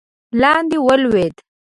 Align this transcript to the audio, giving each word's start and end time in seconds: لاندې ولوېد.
لاندې 0.41 0.77
ولوېد. 0.85 1.35